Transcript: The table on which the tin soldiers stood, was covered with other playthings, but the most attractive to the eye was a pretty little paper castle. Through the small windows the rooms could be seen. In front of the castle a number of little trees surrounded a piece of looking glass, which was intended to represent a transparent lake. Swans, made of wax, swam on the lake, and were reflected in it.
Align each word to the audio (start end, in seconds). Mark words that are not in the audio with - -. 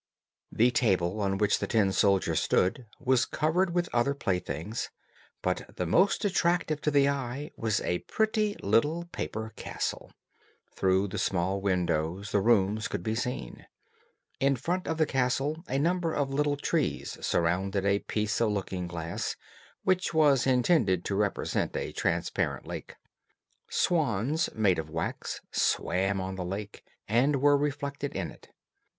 The 0.51 0.71
table 0.71 1.19
on 1.21 1.37
which 1.37 1.59
the 1.59 1.67
tin 1.67 1.91
soldiers 1.91 2.39
stood, 2.39 2.87
was 2.99 3.23
covered 3.23 3.75
with 3.75 3.87
other 3.93 4.15
playthings, 4.15 4.89
but 5.43 5.75
the 5.75 5.85
most 5.85 6.25
attractive 6.25 6.81
to 6.81 6.89
the 6.89 7.07
eye 7.07 7.51
was 7.55 7.81
a 7.81 7.99
pretty 7.99 8.55
little 8.63 9.05
paper 9.11 9.53
castle. 9.55 10.11
Through 10.73 11.09
the 11.09 11.19
small 11.19 11.61
windows 11.61 12.31
the 12.31 12.41
rooms 12.41 12.87
could 12.87 13.03
be 13.03 13.13
seen. 13.13 13.67
In 14.39 14.55
front 14.55 14.87
of 14.87 14.97
the 14.97 15.05
castle 15.05 15.63
a 15.67 15.77
number 15.77 16.11
of 16.15 16.31
little 16.33 16.57
trees 16.57 17.19
surrounded 17.23 17.85
a 17.85 17.99
piece 17.99 18.41
of 18.41 18.49
looking 18.49 18.87
glass, 18.87 19.35
which 19.83 20.15
was 20.15 20.47
intended 20.47 21.05
to 21.05 21.15
represent 21.15 21.77
a 21.77 21.91
transparent 21.91 22.65
lake. 22.65 22.95
Swans, 23.69 24.49
made 24.55 24.79
of 24.79 24.89
wax, 24.89 25.41
swam 25.51 26.19
on 26.19 26.37
the 26.37 26.43
lake, 26.43 26.83
and 27.07 27.35
were 27.35 27.55
reflected 27.55 28.15
in 28.15 28.31
it. 28.31 28.49